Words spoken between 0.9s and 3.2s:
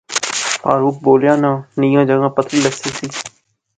بولیا ناں نیاں جاغا پتلی لسی سہی